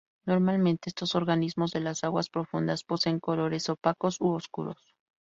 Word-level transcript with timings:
Normalmente 0.25 0.89
estos 0.89 1.13
organismos 1.13 1.69
de 1.73 1.79
las 1.79 2.03
aguas 2.03 2.27
profundas 2.27 2.83
poseen 2.83 3.19
colores 3.19 3.69
opacos 3.69 4.19
u 4.19 4.29
oscuros. 4.31 4.95